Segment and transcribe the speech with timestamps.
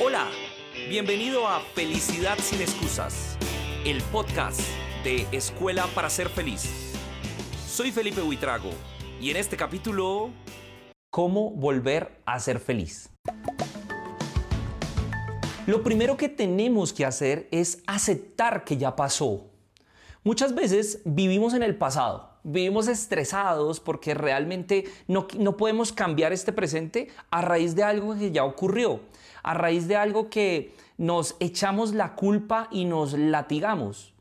[0.00, 0.28] Hola,
[0.88, 3.36] bienvenido a Felicidad sin excusas,
[3.84, 4.60] el podcast
[5.02, 6.92] de Escuela para ser feliz.
[7.66, 8.70] Soy Felipe Huitrago
[9.20, 10.30] y en este capítulo...
[11.10, 13.10] ¿Cómo volver a ser feliz?
[15.66, 19.50] Lo primero que tenemos que hacer es aceptar que ya pasó.
[20.28, 26.52] Muchas veces vivimos en el pasado, vivimos estresados porque realmente no, no, podemos cambiar este
[26.52, 29.00] presente a raíz de algo que ya ocurrió,
[29.42, 34.12] a raíz de algo que nos echamos la culpa y nos latigamos.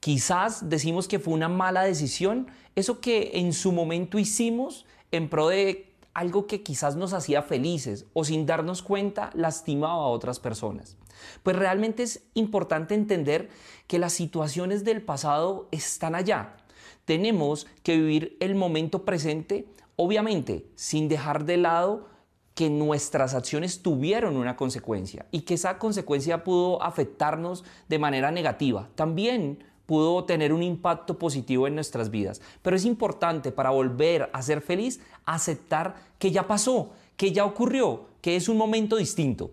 [0.00, 5.48] Quizás decimos que fue una mala decisión, eso que en su momento hicimos en pro
[5.48, 10.96] de algo que quizás nos hacía felices o sin darnos cuenta lastimaba a otras personas.
[11.42, 13.50] Pues realmente es importante entender
[13.86, 16.56] que las situaciones del pasado están allá.
[17.04, 22.08] Tenemos que vivir el momento presente, obviamente sin dejar de lado
[22.54, 28.88] que nuestras acciones tuvieron una consecuencia y que esa consecuencia pudo afectarnos de manera negativa.
[28.94, 32.40] También pudo tener un impacto positivo en nuestras vidas.
[32.62, 38.06] Pero es importante para volver a ser feliz aceptar que ya pasó, que ya ocurrió,
[38.20, 39.50] que es un momento distinto.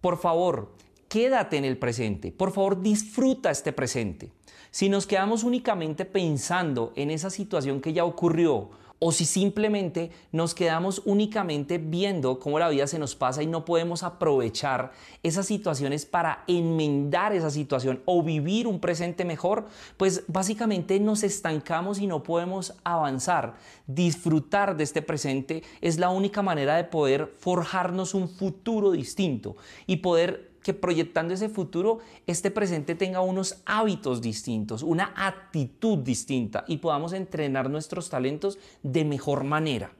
[0.00, 0.72] Por favor,
[1.08, 2.32] quédate en el presente.
[2.32, 4.30] Por favor, disfruta este presente.
[4.70, 10.54] Si nos quedamos únicamente pensando en esa situación que ya ocurrió o si simplemente nos
[10.54, 16.04] quedamos únicamente viendo cómo la vida se nos pasa y no podemos aprovechar esas situaciones
[16.04, 22.22] para enmendar esa situación o vivir un presente mejor, pues básicamente nos estancamos y no
[22.22, 23.54] podemos avanzar.
[23.86, 29.96] Disfrutar de este presente es la única manera de poder forjarnos un futuro distinto y
[29.96, 36.76] poder que proyectando ese futuro, este presente tenga unos hábitos distintos, una actitud distinta y
[36.76, 39.92] podamos entrenar nuestros talentos de mejor manera.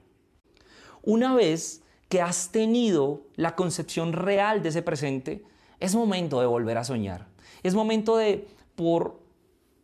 [1.03, 5.43] Una vez que has tenido la concepción real de ese presente,
[5.81, 7.29] es momento de volver a soñar.
[7.63, 9.23] Es momento de, por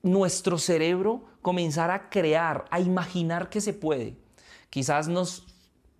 [0.03, 4.19] nuestro cerebro, comenzar a crear, a imaginar que se puede.
[4.69, 5.47] Quizás nos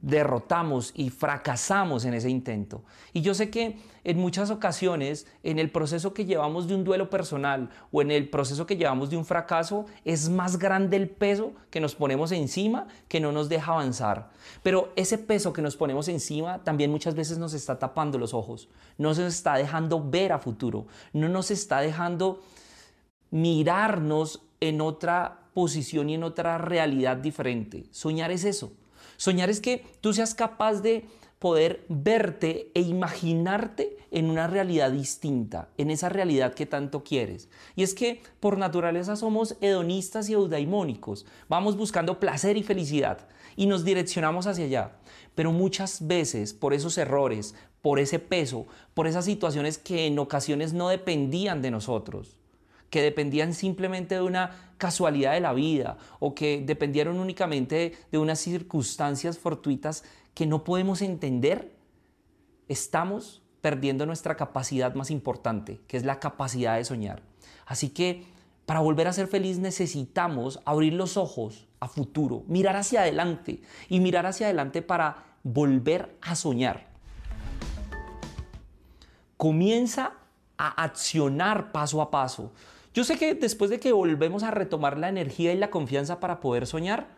[0.05, 2.85] derrotamos y fracasamos en ese intento.
[3.15, 7.09] Y yo sé que en muchas ocasiones, en el proceso que llevamos de un duelo
[7.09, 11.55] personal o en el proceso que llevamos de un fracaso, es más grande el peso
[11.71, 14.31] que nos ponemos encima que no nos deja avanzar.
[14.63, 18.69] Pero ese peso que nos ponemos encima también muchas veces nos está tapando los ojos,
[18.99, 22.43] no nos está dejando ver a futuro, no nos está dejando
[23.31, 27.87] mirarnos en otra posición y en otra realidad diferente.
[27.91, 28.73] Soñar es eso
[29.17, 31.07] Soñar es que tú seas capaz de
[31.39, 37.51] poder verte e imaginarte en una realidad distinta, en esa realidad que tanto quieres.
[37.77, 43.67] Y es que por naturaleza somos hedonistas y eudaimónicos, vamos buscando placer y felicidad y
[43.67, 44.93] nos direccionamos hacia allá.
[45.35, 50.73] Pero muchas veces por esos errores, por ese peso, por esas situaciones que en ocasiones
[50.73, 52.39] no dependían de nosotros,
[52.91, 58.39] que dependían simplemente de una casualidad de la vida o que dependieron únicamente de unas
[58.41, 61.75] circunstancias fortuitas que no podemos entender,
[62.69, 67.23] estamos perdiendo nuestra capacidad más importante, que es la capacidad de soñar.
[67.67, 68.27] Así que
[68.67, 74.01] para volver a ser feliz necesitamos abrir los ojos a futuro, mirar hacia adelante y
[74.01, 76.89] mirar hacia adelante para volver a soñar.
[79.37, 80.15] Comienza
[80.59, 82.53] a accionar paso a paso.
[82.95, 86.41] Yo sé que después de que volvemos a retomar la energía y la confianza para
[86.41, 87.09] poder soñar,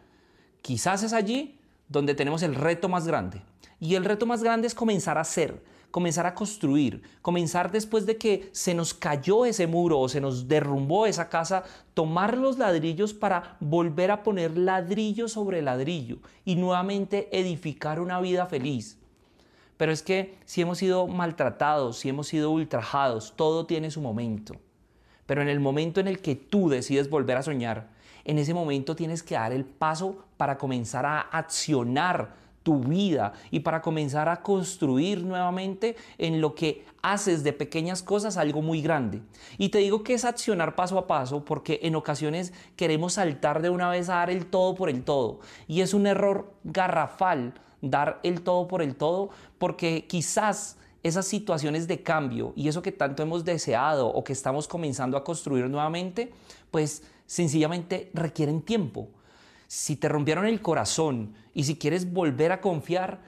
[0.63, 1.59] quizás es allí
[1.89, 3.43] donde tenemos el reto más grande.
[3.79, 8.17] Y el reto más grande es comenzar a hacer, comenzar a construir, comenzar después de
[8.17, 11.65] que se nos cayó ese muro o se nos derrumbó esa casa,
[11.95, 18.47] tomar los ladrillos para volver a poner ladrillo sobre ladrillo y nuevamente edificar una vida
[18.47, 18.99] feliz.
[19.77, 24.55] Pero es que si hemos sido maltratados, si hemos sido ultrajados, todo tiene su momento.
[25.27, 27.91] Pero en el momento en el que tú decides volver a soñar,
[28.25, 33.61] en ese momento tienes que dar el paso para comenzar a accionar tu vida y
[33.61, 39.23] para comenzar a construir nuevamente en lo que haces de pequeñas cosas algo muy grande.
[39.57, 43.71] Y te digo que es accionar paso a paso porque en ocasiones queremos saltar de
[43.71, 45.39] una vez a dar el todo por el todo.
[45.69, 47.55] Y es un error garrafal
[47.91, 52.93] dar el todo por el todo porque quizás esas situaciones de cambio y eso que
[52.93, 56.33] tanto hemos deseado o que estamos comenzando a construir nuevamente,
[56.71, 59.09] pues sencillamente requieren tiempo.
[59.69, 63.21] Si te rompieron el corazón y si quieres volver a confiar,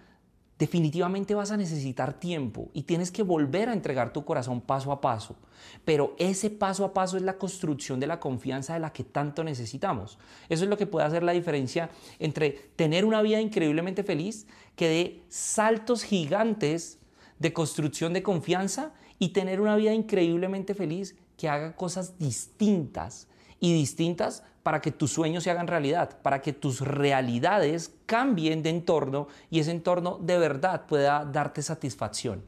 [0.59, 5.01] definitivamente vas a necesitar tiempo y tienes que volver a entregar tu corazón paso a
[5.01, 5.37] paso.
[5.85, 9.45] Pero ese paso a paso es la construcción de la confianza de la que tanto
[9.45, 10.19] necesitamos.
[10.49, 14.89] Eso es lo que puede hacer la diferencia entre tener una vida increíblemente feliz que
[14.89, 16.99] dé saltos gigantes
[17.39, 23.29] de construcción de confianza y tener una vida increíblemente feliz que haga cosas distintas
[23.61, 28.69] y distintas para que tus sueños se hagan realidad, para que tus realidades cambien de
[28.69, 32.43] entorno y ese entorno de verdad pueda darte satisfacción.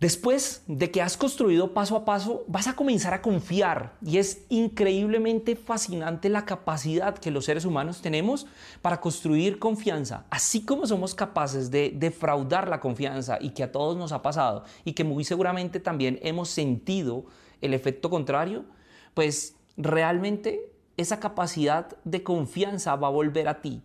[0.00, 4.46] Después de que has construido paso a paso, vas a comenzar a confiar y es
[4.48, 8.46] increíblemente fascinante la capacidad que los seres humanos tenemos
[8.80, 13.94] para construir confianza, así como somos capaces de defraudar la confianza y que a todos
[13.94, 17.26] nos ha pasado y que muy seguramente también hemos sentido
[17.60, 18.64] el efecto contrario,
[19.12, 23.82] pues realmente esa capacidad de confianza va a volver a ti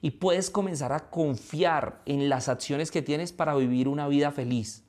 [0.00, 4.84] y puedes comenzar a confiar en las acciones que tienes para vivir una vida feliz.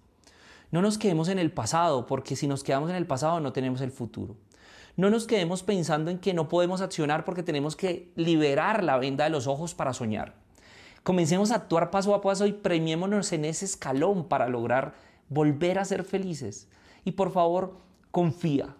[0.72, 3.82] No nos quedemos en el pasado, porque si nos quedamos en el pasado no tenemos
[3.82, 4.36] el futuro.
[4.98, 9.24] No nos quedemos pensando en que no podemos accionar porque tenemos que liberar la venda
[9.24, 10.36] de los ojos para soñar.
[11.04, 14.94] Comencemos a actuar paso a paso y premiémonos en ese escalón para lograr
[15.30, 16.68] volver a ser felices.
[17.06, 17.78] Y por favor,
[18.12, 18.76] confía.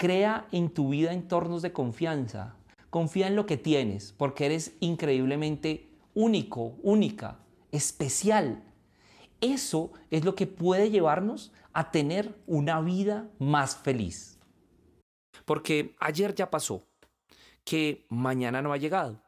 [0.00, 2.56] Crea en tu vida entornos de confianza.
[2.88, 7.38] Confía en lo que tienes, porque eres increíblemente único, única,
[7.70, 8.64] especial.
[9.42, 14.38] Eso es lo que puede llevarnos a tener una vida más feliz.
[15.44, 16.82] Porque ayer ya pasó,
[17.62, 19.22] que mañana no ha llegado,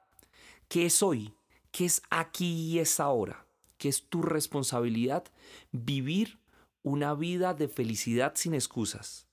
[0.69, 1.35] que es hoy,
[1.71, 3.45] que es aquí y es ahora,
[3.77, 5.25] que es tu responsabilidad
[5.71, 6.39] vivir
[6.83, 9.29] una vida de felicidad sin excusas,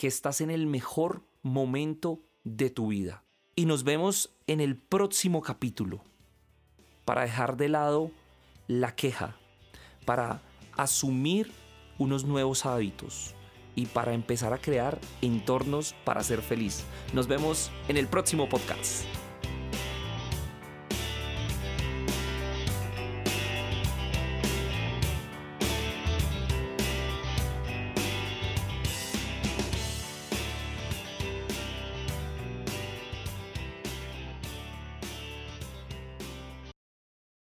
[0.00, 3.22] que estás en el mejor momento de tu vida.
[3.54, 6.02] Y nos vemos en el próximo capítulo
[7.04, 8.10] para dejar de lado
[8.66, 9.36] la queja,
[10.06, 10.40] para
[10.74, 11.52] asumir
[11.98, 13.34] unos nuevos hábitos
[13.76, 16.82] y para empezar a crear entornos para ser feliz.
[17.12, 19.04] Nos vemos en el próximo podcast.